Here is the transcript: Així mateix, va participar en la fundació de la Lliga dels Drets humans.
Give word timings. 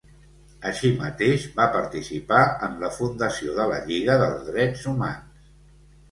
Així 0.67 0.89
mateix, 1.01 1.43
va 1.57 1.65
participar 1.75 2.39
en 2.67 2.79
la 2.83 2.89
fundació 2.95 3.53
de 3.59 3.67
la 3.73 3.77
Lliga 3.91 4.15
dels 4.23 4.41
Drets 4.49 4.87
humans. 4.93 5.53